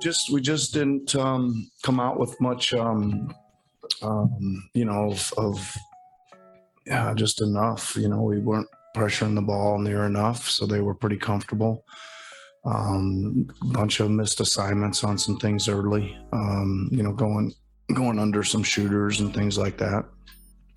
just 0.00 0.30
we 0.30 0.40
just 0.40 0.72
didn't 0.72 1.14
um, 1.16 1.70
come 1.82 2.00
out 2.00 2.18
with 2.18 2.40
much, 2.40 2.74
um, 2.74 3.34
um, 4.02 4.68
you 4.74 4.84
know, 4.84 5.10
of, 5.10 5.32
of 5.36 5.76
yeah, 6.86 7.12
just 7.14 7.40
enough. 7.40 7.96
You 7.96 8.08
know, 8.08 8.22
we 8.22 8.38
weren't 8.38 8.68
pressuring 8.96 9.34
the 9.34 9.42
ball 9.42 9.78
near 9.78 10.04
enough, 10.04 10.48
so 10.48 10.66
they 10.66 10.80
were 10.80 10.94
pretty 10.94 11.16
comfortable. 11.16 11.84
Um, 12.64 13.48
bunch 13.62 14.00
of 14.00 14.10
missed 14.10 14.40
assignments 14.40 15.04
on 15.04 15.16
some 15.16 15.38
things 15.38 15.68
early. 15.68 16.18
Um, 16.32 16.88
you 16.90 17.02
know, 17.02 17.12
going 17.12 17.54
going 17.94 18.18
under 18.18 18.42
some 18.42 18.62
shooters 18.62 19.20
and 19.20 19.32
things 19.32 19.56
like 19.56 19.78
that 19.78 20.04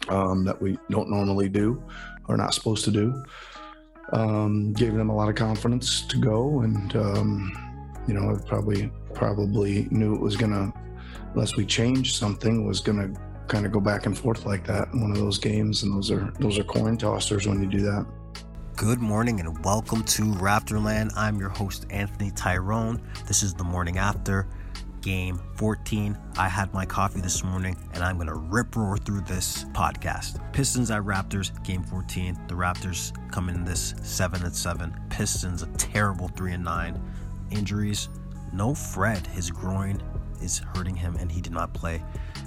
um, 0.09 0.45
that 0.45 0.61
we 0.61 0.77
don't 0.89 1.09
normally 1.09 1.49
do 1.49 1.83
or 2.27 2.37
not 2.37 2.53
supposed 2.53 2.85
to 2.85 2.91
do. 2.91 3.23
Um, 4.13 4.73
gave 4.73 4.93
them 4.93 5.09
a 5.09 5.15
lot 5.15 5.29
of 5.29 5.35
confidence 5.35 6.01
to 6.07 6.17
go, 6.17 6.61
and 6.61 6.95
um, 6.97 7.70
you 8.07 8.13
know, 8.13 8.35
I 8.35 8.47
probably 8.47 8.91
probably 9.13 9.87
knew 9.91 10.15
it 10.15 10.21
was 10.21 10.35
gonna, 10.35 10.73
unless 11.33 11.55
we 11.55 11.65
changed 11.65 12.15
something, 12.15 12.65
was 12.65 12.79
gonna 12.79 13.13
kind 13.47 13.65
of 13.65 13.71
go 13.71 13.79
back 13.79 14.05
and 14.05 14.17
forth 14.17 14.45
like 14.45 14.65
that 14.67 14.87
in 14.93 15.01
one 15.01 15.11
of 15.11 15.17
those 15.17 15.37
games, 15.37 15.83
and 15.83 15.93
those 15.93 16.11
are 16.11 16.33
those 16.39 16.57
are 16.57 16.63
coin 16.63 16.97
tossers 16.97 17.47
when 17.47 17.61
you 17.61 17.67
do 17.67 17.81
that. 17.81 18.05
Good 18.75 18.99
morning 18.99 19.39
and 19.39 19.63
welcome 19.63 20.03
to 20.05 20.23
Raptorland. 20.23 21.11
I'm 21.15 21.39
your 21.39 21.49
host 21.49 21.85
Anthony 21.91 22.31
Tyrone. 22.31 23.01
This 23.27 23.43
is 23.43 23.53
the 23.53 23.63
morning 23.63 23.97
after 23.97 24.47
game 25.01 25.39
14. 25.55 26.17
I 26.37 26.47
had 26.47 26.73
my 26.73 26.85
coffee 26.85 27.21
this 27.21 27.43
morning 27.43 27.75
and 27.93 28.03
I'm 28.03 28.15
going 28.15 28.27
to 28.27 28.35
rip 28.35 28.75
roar 28.75 28.97
through 28.97 29.21
this 29.21 29.65
podcast. 29.65 30.39
Pistons 30.53 30.89
at 30.89 31.01
Raptors, 31.01 31.51
game 31.63 31.83
14. 31.83 32.37
The 32.47 32.55
Raptors 32.55 33.11
come 33.31 33.49
in 33.49 33.63
this 33.63 33.93
7 34.01 34.43
at 34.43 34.55
7. 34.55 34.95
Pistons 35.09 35.63
a 35.63 35.67
terrible 35.77 36.29
3 36.29 36.53
and 36.53 36.63
9. 36.63 37.01
Injuries, 37.51 38.09
no 38.53 38.73
Fred, 38.73 39.25
his 39.27 39.51
groin 39.51 40.01
is 40.41 40.59
hurting 40.75 40.95
him 40.95 41.15
and 41.19 41.31
he 41.31 41.41
did 41.41 41.53
not 41.53 41.73
play. 41.73 42.03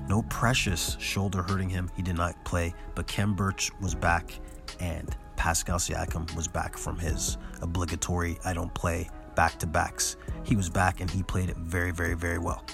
No 0.08 0.22
Precious, 0.22 0.96
shoulder 0.98 1.42
hurting 1.42 1.68
him, 1.68 1.90
he 1.96 2.02
did 2.02 2.16
not 2.16 2.42
play. 2.44 2.74
But 2.94 3.06
Khem 3.06 3.34
Birch 3.34 3.70
was 3.80 3.94
back 3.94 4.38
and 4.80 5.16
Pascal 5.36 5.78
Siakam 5.78 6.34
was 6.34 6.48
back 6.48 6.76
from 6.76 6.98
his 6.98 7.38
obligatory 7.62 8.38
I 8.44 8.52
don't 8.52 8.72
play 8.74 9.08
back 9.34 9.58
to 9.58 9.66
backs. 9.66 10.16
He 10.44 10.56
was 10.56 10.68
back 10.68 11.00
and 11.00 11.10
he 11.10 11.22
played 11.22 11.50
it 11.50 11.56
very, 11.56 11.90
very, 11.90 12.14
very 12.14 12.38
well. 12.38 12.64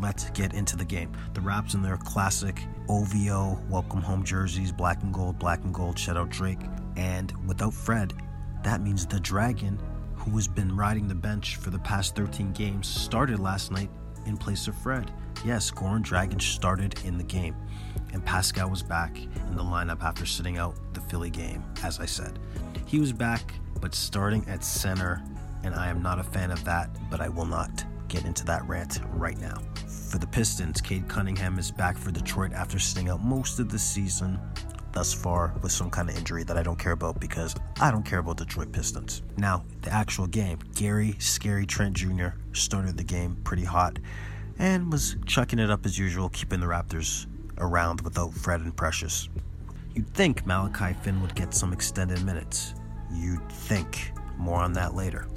Let's 0.00 0.30
get 0.30 0.54
into 0.54 0.76
the 0.76 0.84
game. 0.84 1.12
The 1.34 1.40
Raps 1.40 1.74
in 1.74 1.82
their 1.82 1.96
classic 1.98 2.60
OVO 2.88 3.60
welcome 3.68 4.00
home 4.00 4.24
jerseys, 4.24 4.72
black 4.72 5.02
and 5.02 5.12
gold, 5.12 5.38
black 5.38 5.62
and 5.64 5.72
gold, 5.72 5.98
shout 5.98 6.16
out 6.16 6.30
Drake. 6.30 6.60
And 6.96 7.32
without 7.46 7.74
Fred, 7.74 8.12
that 8.64 8.80
means 8.80 9.06
the 9.06 9.20
Dragon, 9.20 9.78
who 10.24 10.30
has 10.32 10.48
been 10.48 10.76
riding 10.76 11.08
the 11.08 11.14
bench 11.14 11.56
for 11.56 11.70
the 11.70 11.78
past 11.80 12.16
13 12.16 12.52
games, 12.52 12.86
started 12.86 13.38
last 13.38 13.70
night 13.70 13.90
in 14.26 14.36
place 14.36 14.68
of 14.68 14.76
Fred. 14.76 15.10
Yes, 15.44 15.70
Goran 15.70 16.02
Dragon 16.02 16.38
started 16.38 17.00
in 17.04 17.18
the 17.18 17.24
game, 17.24 17.56
and 18.12 18.24
Pascal 18.24 18.70
was 18.70 18.82
back 18.82 19.16
in 19.18 19.56
the 19.56 19.62
lineup 19.62 20.02
after 20.02 20.24
sitting 20.24 20.58
out 20.58 20.76
the 20.94 21.00
Philly 21.00 21.30
game, 21.30 21.64
as 21.82 21.98
I 21.98 22.06
said. 22.06 22.38
He 22.86 23.00
was 23.00 23.12
back, 23.12 23.54
but 23.80 23.94
starting 23.94 24.44
at 24.48 24.62
center 24.62 25.22
and 25.64 25.74
I 25.74 25.88
am 25.88 26.02
not 26.02 26.18
a 26.18 26.24
fan 26.24 26.50
of 26.50 26.64
that, 26.64 26.90
but 27.10 27.20
I 27.20 27.28
will 27.28 27.46
not 27.46 27.84
get 28.08 28.24
into 28.24 28.44
that 28.46 28.66
rant 28.66 29.00
right 29.14 29.38
now. 29.38 29.62
For 30.10 30.18
the 30.18 30.26
Pistons, 30.26 30.80
Cade 30.80 31.08
Cunningham 31.08 31.58
is 31.58 31.70
back 31.70 31.96
for 31.96 32.10
Detroit 32.10 32.52
after 32.52 32.78
sitting 32.78 33.08
out 33.08 33.22
most 33.22 33.58
of 33.58 33.70
the 33.70 33.78
season 33.78 34.38
thus 34.92 35.12
far 35.12 35.54
with 35.62 35.72
some 35.72 35.90
kind 35.90 36.08
of 36.08 36.16
injury 36.16 36.44
that 36.44 36.56
I 36.56 36.62
don't 36.62 36.78
care 36.78 36.92
about 36.92 37.20
because 37.20 37.54
I 37.80 37.90
don't 37.90 38.04
care 38.04 38.18
about 38.18 38.36
Detroit 38.36 38.72
Pistons. 38.72 39.22
Now, 39.36 39.64
the 39.82 39.92
actual 39.92 40.26
game 40.26 40.58
Gary 40.74 41.16
Scary 41.18 41.66
Trent 41.66 41.94
Jr. 41.94 42.28
started 42.52 42.96
the 42.96 43.04
game 43.04 43.36
pretty 43.44 43.64
hot 43.64 43.98
and 44.58 44.90
was 44.92 45.16
chucking 45.26 45.58
it 45.58 45.70
up 45.70 45.86
as 45.86 45.98
usual, 45.98 46.28
keeping 46.28 46.60
the 46.60 46.66
Raptors 46.66 47.26
around 47.58 48.00
without 48.02 48.32
Fred 48.34 48.60
and 48.60 48.76
Precious. 48.76 49.28
You'd 49.94 50.12
think 50.14 50.46
Malachi 50.46 50.94
Flynn 51.02 51.20
would 51.20 51.34
get 51.34 51.54
some 51.54 51.72
extended 51.72 52.22
minutes. 52.24 52.74
You'd 53.12 53.46
think. 53.50 54.12
More 54.38 54.60
on 54.60 54.72
that 54.72 54.94
later. 54.94 55.28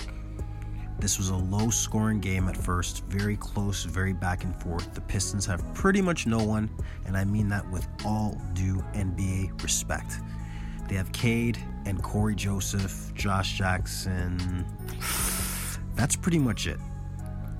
This 0.99 1.17
was 1.17 1.29
a 1.29 1.35
low 1.35 1.69
scoring 1.69 2.19
game 2.19 2.47
at 2.47 2.55
first, 2.55 3.03
very 3.05 3.35
close, 3.35 3.83
very 3.83 4.13
back 4.13 4.43
and 4.43 4.55
forth. 4.55 4.93
The 4.93 5.01
Pistons 5.01 5.45
have 5.45 5.61
pretty 5.73 6.01
much 6.01 6.25
no 6.25 6.43
one, 6.43 6.69
and 7.05 7.17
I 7.17 7.25
mean 7.25 7.49
that 7.49 7.69
with 7.69 7.87
all 8.05 8.39
due 8.53 8.83
NBA 8.93 9.61
respect. 9.61 10.19
They 10.87 10.95
have 10.95 11.11
Cade 11.11 11.57
and 11.85 12.01
Cory 12.01 12.35
Joseph, 12.35 13.13
Josh 13.13 13.57
Jackson. 13.57 14.65
That's 15.95 16.15
pretty 16.15 16.39
much 16.39 16.67
it. 16.67 16.79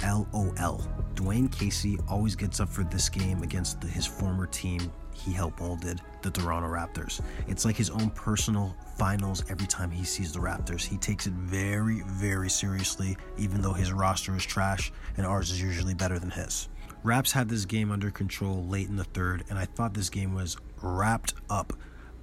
LOL. 0.04 0.88
Dwane 1.16 1.52
Casey 1.52 1.98
always 2.10 2.36
gets 2.36 2.60
up 2.60 2.70
for 2.70 2.84
this 2.84 3.10
game 3.10 3.42
against 3.44 3.82
the, 3.82 3.88
his 3.88 4.06
former 4.06 4.46
team 4.46 4.92
he 5.16 5.32
helped 5.32 5.60
molded 5.60 6.02
the 6.22 6.32
Toronto 6.32 6.68
Raptors. 6.68 7.22
It's 7.48 7.66
like 7.66 7.76
his 7.76 7.90
own 7.90 8.10
personal 8.12 8.76
finals 8.98 9.44
every 9.50 9.68
time 9.68 9.92
he 9.92 10.04
sees 10.04 10.34
the 10.34 10.40
Raptors. 10.40 10.86
He 10.86 10.98
takes 10.98 11.28
it 11.28 11.34
very, 11.34 12.02
very 12.02 12.50
seriously, 12.50 13.18
even 13.38 13.62
though 13.62 13.74
his 13.74 13.92
roster 13.92 14.36
is 14.36 14.46
trash 14.46 14.92
and 15.18 15.26
ours 15.26 15.52
is 15.52 15.62
usually 15.62 15.94
better 15.94 16.20
than 16.20 16.32
his. 16.32 16.70
Raps 17.04 17.32
had 17.32 17.50
this 17.50 17.66
game 17.66 17.92
under 17.92 18.10
control 18.10 18.66
late 18.66 18.90
in 18.90 18.96
the 18.96 19.04
third, 19.04 19.44
and 19.50 19.60
I 19.60 19.66
thought 19.66 19.94
this 19.94 20.10
game 20.10 20.34
was 20.34 20.58
wrapped 20.82 21.36
up. 21.50 21.74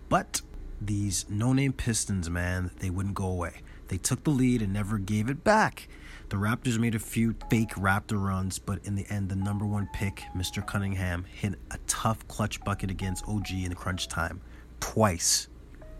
But 0.08 0.42
these 0.80 1.24
no 1.28 1.52
name 1.52 1.72
Pistons, 1.72 2.28
man, 2.28 2.70
they 2.80 2.90
wouldn't 2.90 3.14
go 3.14 3.26
away. 3.26 3.62
They 3.88 3.98
took 3.98 4.24
the 4.24 4.30
lead 4.30 4.62
and 4.62 4.72
never 4.72 4.98
gave 4.98 5.28
it 5.28 5.44
back. 5.44 5.88
The 6.28 6.36
Raptors 6.36 6.78
made 6.78 6.94
a 6.94 6.98
few 6.98 7.34
fake 7.50 7.74
Raptor 7.74 8.22
runs, 8.22 8.58
but 8.58 8.78
in 8.84 8.94
the 8.94 9.06
end, 9.10 9.28
the 9.28 9.36
number 9.36 9.66
one 9.66 9.88
pick, 9.92 10.22
Mr. 10.34 10.66
Cunningham, 10.66 11.24
hit 11.24 11.56
a 11.70 11.78
tough 11.86 12.26
clutch 12.26 12.62
bucket 12.64 12.90
against 12.90 13.28
OG 13.28 13.50
in 13.50 13.68
the 13.68 13.74
crunch 13.74 14.08
time 14.08 14.40
twice. 14.80 15.48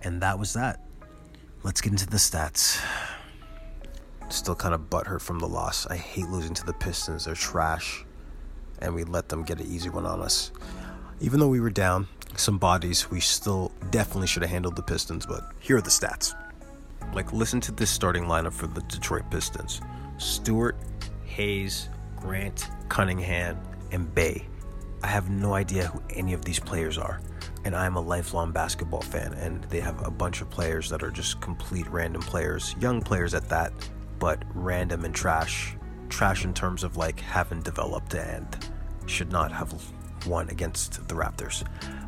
And 0.03 0.23
that 0.23 0.39
was 0.39 0.55
that. 0.55 0.81
Let's 1.63 1.81
get 1.81 1.93
into 1.93 2.07
the 2.07 2.17
stats. 2.17 2.83
Still 4.31 4.55
kind 4.55 4.75
of 4.75 4.89
butthurt 4.89 5.21
from 5.21 5.39
the 5.39 5.47
loss. 5.47 5.87
I 5.87 5.97
hate 5.97 6.29
losing 6.29 6.55
to 6.55 6.65
the 6.65 6.73
Pistons. 6.73 7.27
They're 7.27 7.35
trash. 7.35 8.05
And 8.81 8.95
we 8.95 9.05
let 9.05 9.29
them 9.29 9.45
get 9.45 9.61
an 9.61 9.67
easy 9.67 9.91
one 9.91 10.07
on 10.07 10.21
us. 10.21 10.51
Even 11.21 11.39
though 11.39 11.49
we 11.49 11.61
were 11.61 11.71
down 11.71 12.09
some 12.37 12.59
bodies, 12.59 13.11
we 13.11 13.21
still 13.21 13.71
definitely 13.91 14.27
should 14.27 14.43
have 14.43 14.51
handled 14.51 14.77
the 14.77 14.83
Pistons, 14.83 15.27
but 15.27 15.45
here 15.61 15.77
are 15.77 15.83
the 15.83 15.91
stats. 15.91 16.35
Like, 17.15 17.33
listen 17.33 17.61
to 17.63 17.73
this 17.73 17.91
starting 17.91 18.25
lineup 18.25 18.53
for 18.53 18.67
the 18.67 18.83
Detroit 18.83 19.31
Pistons. 19.31 19.81
Stewart, 20.19 20.77
Hayes, 21.25 21.89
Grant, 22.17 22.69
Cunningham, 22.89 23.59
and 23.91 24.13
Bey. 24.15 24.47
I 25.03 25.09
have 25.09 25.31
no 25.31 25.55
idea 25.55 25.87
who 25.89 26.03
any 26.11 26.33
of 26.33 26.45
these 26.45 26.61
players 26.61 26.99
are. 26.99 27.21
And 27.65 27.77
I'm 27.77 27.97
a 27.97 28.01
lifelong 28.01 28.53
basketball 28.53 29.03
fan, 29.03 29.33
and 29.35 29.65
they 29.65 29.81
have 29.81 30.05
a 30.07 30.11
bunch 30.11 30.41
of 30.41 30.51
players 30.51 30.89
that 30.91 31.03
are 31.03 31.11
just 31.11 31.41
complete 31.41 31.89
random 31.89 32.23
players, 32.23 32.75
young 32.81 33.01
players 33.01 33.35
at 33.35 33.49
that, 33.49 33.73
but 34.19 34.43
random 34.55 35.05
and 35.05 35.15
trash. 35.15 35.77
Trash 36.09 36.45
in 36.45 36.55
terms 36.55 36.85
of 36.85 36.97
like 36.97 37.21
haven't 37.21 37.65
developed 37.65 38.15
and 38.15 38.47
should 39.07 39.33
not 39.33 39.51
have 39.51 39.75
won 40.27 40.49
against 40.51 41.09
the 41.09 41.15
Raptors. 41.15 41.65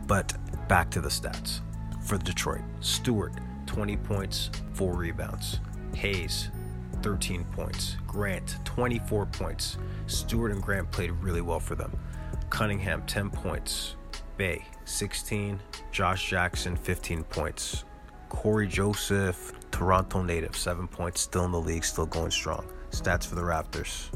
But 0.06 0.34
back 0.68 0.90
to 0.90 1.00
the 1.00 1.08
stats. 1.08 1.60
For 2.04 2.18
Detroit, 2.18 2.62
Stewart, 2.80 3.32
20 3.74 3.96
points, 3.96 4.50
4 4.74 4.94
rebounds. 4.94 5.58
Hayes, 5.96 6.50
13 7.02 7.44
points. 7.56 7.96
Grant, 8.06 8.56
24 8.64 9.26
points. 9.26 9.78
Stewart 10.06 10.52
and 10.52 10.62
Grant 10.62 10.88
played 10.92 11.10
really 11.10 11.40
well 11.40 11.58
for 11.58 11.74
them. 11.74 11.92
Cunningham, 12.50 13.02
10 13.06 13.30
points. 13.30 13.96
Bey, 14.36 14.64
16. 14.84 15.58
Josh 15.90 16.30
Jackson, 16.30 16.76
15 16.76 17.24
points. 17.24 17.84
Cory 18.28 18.68
Joseph, 18.68 19.52
Toronto 19.72 20.22
native, 20.22 20.56
7 20.56 20.86
points. 20.86 21.22
Still 21.22 21.44
in 21.44 21.50
the 21.50 21.60
league, 21.60 21.84
still 21.84 22.06
going 22.06 22.30
strong. 22.30 22.64
Stats 22.92 23.26
for 23.26 23.34
the 23.34 23.42
Raptors. 23.42 24.08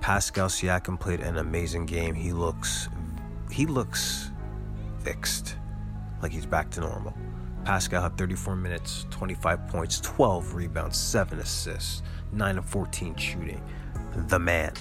Pascal 0.00 0.48
Siakam 0.48 1.00
played 1.00 1.20
an 1.20 1.38
amazing 1.38 1.86
game. 1.86 2.14
He 2.14 2.34
looks 2.34 2.90
he 3.50 3.64
looks 3.64 4.32
fixed. 4.98 5.56
Like 6.20 6.30
he's 6.30 6.44
back 6.44 6.68
to 6.72 6.80
normal. 6.80 7.14
Pascal 7.66 8.00
had 8.00 8.16
34 8.16 8.54
minutes, 8.54 9.06
25 9.10 9.66
points, 9.66 9.98
12 9.98 10.54
rebounds, 10.54 10.96
7 10.96 11.40
assists, 11.40 12.04
9 12.30 12.58
of 12.58 12.64
14 12.64 13.16
shooting. 13.16 13.60
The 14.28 14.38
man 14.38 14.72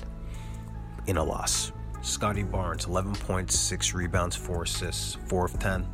in 1.08 1.18
a 1.18 1.24
loss. 1.24 1.72
Scottie 2.04 2.44
Barnes, 2.44 2.86
11 2.86 3.16
points, 3.16 3.58
6 3.58 3.96
rebounds, 3.96 4.36
4 4.36 4.64
assists, 4.64 5.16
4 5.26 5.46
of 5.46 5.60
10. 5.60 5.88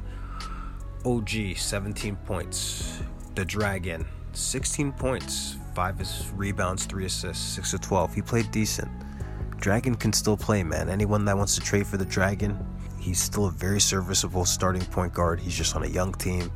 OG, 1.05 1.55
17 1.55 2.17
points. 2.25 2.99
The 3.35 3.45
Dragon, 3.45 4.05
16 4.33 4.91
points, 4.91 5.55
5 5.73 6.33
rebounds, 6.37 6.83
3 6.83 7.05
assists, 7.05 7.55
6 7.55 7.73
of 7.73 7.79
12. 7.79 8.15
He 8.15 8.21
played 8.21 8.51
decent. 8.51 8.91
Dragon 9.61 9.95
can 9.95 10.11
still 10.11 10.35
play, 10.35 10.61
man. 10.61 10.89
Anyone 10.89 11.23
that 11.23 11.37
wants 11.37 11.55
to 11.55 11.61
trade 11.61 11.87
for 11.87 11.95
the 11.95 12.03
Dragon, 12.03 12.59
he's 12.99 13.21
still 13.21 13.45
a 13.45 13.51
very 13.51 13.79
serviceable 13.79 14.43
starting 14.43 14.83
point 14.87 15.13
guard. 15.13 15.39
He's 15.39 15.55
just 15.55 15.73
on 15.77 15.83
a 15.83 15.87
young 15.87 16.11
team 16.15 16.51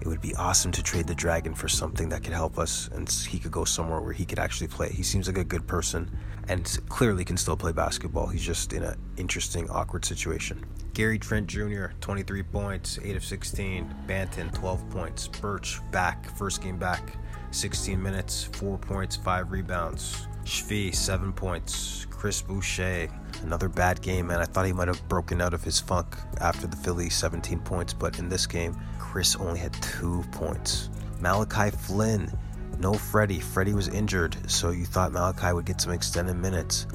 it 0.00 0.06
would 0.06 0.20
be 0.20 0.34
awesome 0.34 0.72
to 0.72 0.82
trade 0.82 1.06
the 1.06 1.14
Dragon 1.14 1.54
for 1.54 1.68
something 1.68 2.08
that 2.10 2.22
could 2.22 2.32
help 2.32 2.58
us 2.58 2.88
and 2.92 3.08
he 3.08 3.38
could 3.38 3.52
go 3.52 3.64
somewhere 3.64 4.00
where 4.00 4.12
he 4.12 4.24
could 4.24 4.38
actually 4.38 4.68
play. 4.68 4.90
He 4.90 5.02
seems 5.02 5.26
like 5.26 5.38
a 5.38 5.44
good 5.44 5.66
person 5.66 6.10
and 6.48 6.78
clearly 6.88 7.24
can 7.24 7.36
still 7.36 7.56
play 7.56 7.72
basketball. 7.72 8.26
He's 8.26 8.42
just 8.42 8.72
in 8.72 8.82
an 8.82 8.98
interesting, 9.16 9.68
awkward 9.70 10.04
situation. 10.04 10.64
Gary 10.92 11.18
Trent 11.18 11.46
Jr., 11.46 11.86
23 12.00 12.42
points, 12.44 12.98
8 13.02 13.16
of 13.16 13.24
16. 13.24 13.94
Banton, 14.06 14.52
12 14.52 14.90
points. 14.90 15.28
Birch, 15.28 15.80
back, 15.90 16.28
first 16.36 16.62
game 16.62 16.76
back, 16.76 17.16
16 17.50 18.00
minutes, 18.00 18.44
4 18.52 18.78
points, 18.78 19.16
5 19.16 19.50
rebounds. 19.50 20.28
Svi, 20.44 20.94
7 20.94 21.32
points. 21.32 22.06
Chris 22.10 22.40
Boucher, 22.40 23.08
another 23.42 23.68
bad 23.68 24.00
game, 24.00 24.30
and 24.30 24.40
I 24.40 24.46
thought 24.46 24.64
he 24.64 24.72
might 24.72 24.88
have 24.88 25.06
broken 25.08 25.42
out 25.42 25.52
of 25.52 25.62
his 25.62 25.78
funk 25.78 26.16
after 26.40 26.66
the 26.66 26.76
Philly 26.76 27.10
17 27.10 27.58
points, 27.60 27.92
but 27.92 28.18
in 28.18 28.30
this 28.30 28.46
game, 28.46 28.74
Chris 28.98 29.36
only 29.36 29.60
had 29.60 29.74
2 29.82 30.24
points. 30.32 30.88
Malachi 31.20 31.70
Flynn, 31.76 32.32
no 32.78 32.94
Freddie. 32.94 33.40
Freddie 33.40 33.74
was 33.74 33.88
injured, 33.88 34.36
so 34.50 34.70
you 34.70 34.86
thought 34.86 35.12
Malachi 35.12 35.52
would 35.52 35.66
get 35.66 35.82
some 35.82 35.92
extended 35.92 36.36
minutes. 36.36 36.86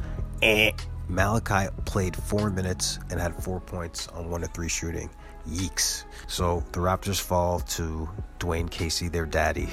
Eh. 0.42 0.72
Malachi 1.08 1.70
played 1.86 2.16
four 2.16 2.50
minutes 2.50 3.00
and 3.12 3.20
had 3.20 3.36
four 3.44 3.60
points 3.60 4.08
on 4.10 4.30
one 4.30 4.42
to 4.42 4.48
three 4.48 4.68
shooting. 4.68 5.10
Yeeks. 5.48 6.06
So 6.28 6.64
the 6.72 6.80
Raptors 6.80 7.20
fall 7.20 7.60
to 7.60 8.10
Dwane 8.40 8.70
Casey, 8.70 9.10
their 9.10 9.26
daddy. 9.26 9.70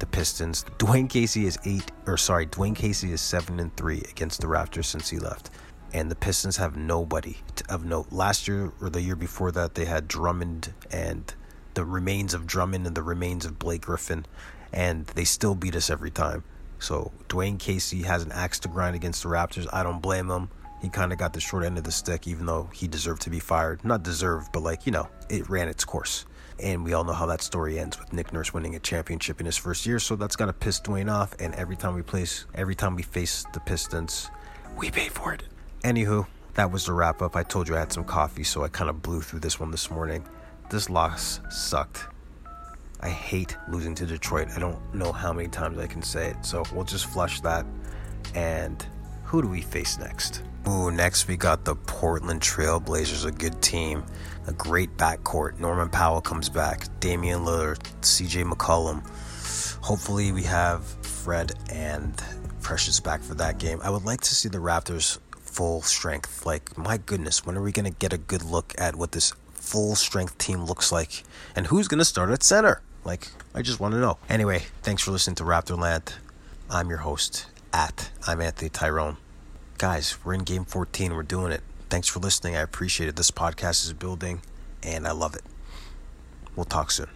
The 0.00 0.06
Pistons. 0.06 0.64
Dwane 0.78 1.08
Casey 1.08 1.46
is 1.46 1.58
eight, 1.64 1.92
or 2.06 2.16
sorry, 2.16 2.46
Dwane 2.46 2.74
Casey 2.74 3.12
is 3.12 3.20
seven 3.20 3.60
and 3.60 3.74
three 3.76 4.02
against 4.10 4.40
the 4.40 4.46
Raptors 4.46 4.86
since 4.86 5.10
he 5.10 5.18
left. 5.18 5.50
And 5.92 6.10
the 6.10 6.16
Pistons 6.16 6.56
have 6.56 6.76
nobody 6.76 7.36
of 7.68 7.84
note. 7.84 8.10
Last 8.10 8.48
year 8.48 8.72
or 8.80 8.90
the 8.90 9.02
year 9.02 9.14
before 9.14 9.52
that, 9.52 9.74
they 9.74 9.84
had 9.84 10.08
Drummond 10.08 10.72
and 10.90 11.32
the 11.74 11.84
remains 11.84 12.34
of 12.34 12.46
Drummond 12.46 12.86
and 12.86 12.96
the 12.96 13.02
remains 13.02 13.44
of 13.44 13.58
Blake 13.58 13.82
Griffin, 13.82 14.26
and 14.72 15.06
they 15.06 15.24
still 15.24 15.54
beat 15.54 15.76
us 15.76 15.90
every 15.90 16.10
time. 16.10 16.44
So 16.78 17.12
Dwane 17.28 17.58
Casey 17.58 18.02
has 18.02 18.22
an 18.22 18.32
axe 18.32 18.58
to 18.60 18.68
grind 18.68 18.96
against 18.96 19.22
the 19.22 19.28
Raptors. 19.28 19.68
I 19.72 19.82
don't 19.82 20.00
blame 20.00 20.30
him 20.30 20.48
he 20.80 20.88
kind 20.88 21.12
of 21.12 21.18
got 21.18 21.32
the 21.32 21.40
short 21.40 21.64
end 21.64 21.76
of 21.78 21.84
the 21.84 21.92
stick, 21.92 22.26
even 22.26 22.46
though 22.46 22.70
he 22.72 22.88
deserved 22.88 23.22
to 23.22 23.30
be 23.30 23.38
fired. 23.38 23.84
Not 23.84 24.02
deserved, 24.02 24.50
but 24.52 24.62
like, 24.62 24.86
you 24.86 24.92
know, 24.92 25.08
it 25.28 25.48
ran 25.50 25.68
its 25.68 25.84
course. 25.84 26.24
And 26.62 26.84
we 26.84 26.92
all 26.92 27.04
know 27.04 27.12
how 27.12 27.26
that 27.26 27.42
story 27.42 27.78
ends 27.78 27.98
with 27.98 28.12
Nick 28.12 28.32
Nurse 28.32 28.52
winning 28.52 28.74
a 28.74 28.78
championship 28.78 29.40
in 29.40 29.46
his 29.46 29.56
first 29.56 29.86
year, 29.86 29.98
so 29.98 30.16
that's 30.16 30.36
gonna 30.36 30.52
piss 30.52 30.80
Dwane 30.80 31.10
off. 31.10 31.34
And 31.40 31.54
every 31.54 31.76
time 31.76 31.94
we 31.94 32.02
place, 32.02 32.44
every 32.54 32.74
time 32.74 32.96
we 32.96 33.02
face 33.02 33.44
the 33.52 33.60
Pistons, 33.60 34.30
we 34.76 34.90
pay 34.90 35.08
for 35.08 35.32
it. 35.32 35.42
Anywho, 35.82 36.26
that 36.54 36.70
was 36.70 36.86
the 36.86 36.92
wrap 36.92 37.22
up. 37.22 37.36
I 37.36 37.42
told 37.42 37.68
you 37.68 37.76
I 37.76 37.78
had 37.78 37.92
some 37.92 38.04
coffee, 38.04 38.44
so 38.44 38.62
I 38.62 38.68
kind 38.68 38.90
of 38.90 39.00
blew 39.00 39.22
through 39.22 39.40
this 39.40 39.58
one 39.58 39.70
this 39.70 39.90
morning. 39.90 40.24
This 40.68 40.90
loss 40.90 41.40
sucked. 41.48 42.04
I 43.00 43.08
hate 43.08 43.56
losing 43.68 43.94
to 43.94 44.04
Detroit. 44.06 44.48
I 44.54 44.58
don't 44.58 44.94
know 44.94 45.12
how 45.12 45.32
many 45.32 45.48
times 45.48 45.78
I 45.78 45.86
can 45.86 46.02
say 46.02 46.28
it. 46.28 46.44
So 46.44 46.62
we'll 46.74 46.84
just 46.84 47.06
flush 47.06 47.40
that. 47.40 47.64
And 48.34 48.84
who 49.30 49.40
do 49.40 49.46
we 49.46 49.60
face 49.60 49.96
next? 49.96 50.42
Ooh, 50.66 50.90
next 50.90 51.28
we 51.28 51.36
got 51.36 51.64
the 51.64 51.76
Portland 51.76 52.40
Trailblazers, 52.40 53.24
a 53.24 53.30
good 53.30 53.62
team, 53.62 54.02
a 54.48 54.52
great 54.52 54.96
backcourt. 54.96 55.60
Norman 55.60 55.88
Powell 55.88 56.20
comes 56.20 56.48
back, 56.48 56.88
Damian 56.98 57.44
Lillard, 57.44 57.78
CJ 58.00 58.50
McCollum. 58.50 59.04
Hopefully, 59.82 60.32
we 60.32 60.42
have 60.42 60.84
Fred 61.06 61.52
and 61.70 62.20
Precious 62.60 62.98
back 62.98 63.22
for 63.22 63.34
that 63.34 63.58
game. 63.58 63.78
I 63.84 63.90
would 63.90 64.04
like 64.04 64.20
to 64.22 64.34
see 64.34 64.48
the 64.48 64.58
Raptors 64.58 65.20
full 65.36 65.80
strength. 65.82 66.44
Like, 66.44 66.76
my 66.76 66.98
goodness, 66.98 67.46
when 67.46 67.56
are 67.56 67.62
we 67.62 67.70
going 67.70 67.90
to 67.90 67.96
get 67.96 68.12
a 68.12 68.18
good 68.18 68.42
look 68.42 68.74
at 68.78 68.96
what 68.96 69.12
this 69.12 69.32
full 69.52 69.94
strength 69.94 70.38
team 70.38 70.64
looks 70.64 70.90
like? 70.90 71.22
And 71.54 71.68
who's 71.68 71.86
going 71.86 71.98
to 72.00 72.04
start 72.04 72.30
at 72.30 72.42
center? 72.42 72.82
Like, 73.04 73.28
I 73.54 73.62
just 73.62 73.78
want 73.78 73.94
to 73.94 74.00
know. 74.00 74.18
Anyway, 74.28 74.64
thanks 74.82 75.02
for 75.02 75.12
listening 75.12 75.36
to 75.36 75.44
Raptorland. 75.44 76.14
I'm 76.68 76.88
your 76.88 76.98
host, 76.98 77.46
at 77.72 78.10
I'm 78.26 78.40
Anthony 78.40 78.68
Tyrone 78.68 79.16
guys, 79.80 80.22
we're 80.22 80.34
in 80.34 80.40
game 80.40 80.66
14. 80.66 81.14
We're 81.14 81.22
doing 81.22 81.52
it. 81.52 81.62
Thanks 81.88 82.06
for 82.06 82.18
listening. 82.20 82.54
I 82.54 82.60
appreciate 82.60 83.08
it. 83.08 83.16
This 83.16 83.30
podcast 83.30 83.82
is 83.86 83.94
building 83.94 84.42
and 84.82 85.08
I 85.08 85.12
love 85.12 85.34
it. 85.34 85.42
We'll 86.54 86.66
talk 86.66 86.90
soon. 86.90 87.08